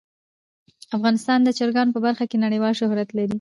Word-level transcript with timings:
افغانستان 0.97 1.39
د 1.43 1.49
چرګانو 1.57 1.93
په 1.95 1.99
برخه 2.05 2.25
کې 2.29 2.37
نړیوال 2.45 2.73
شهرت 2.79 3.09
لري. 3.17 3.29